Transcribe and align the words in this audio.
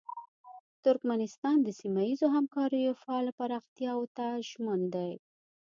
ترکمنستان 0.83 1.55
د 1.63 1.67
سیمه 1.79 2.01
ییزو 2.07 2.27
همکاریو 2.35 2.99
فعاله 3.01 3.31
پراختیاوو 3.39 4.11
ته 4.17 4.25
ژمن 4.49 4.81
دی. 4.93 5.11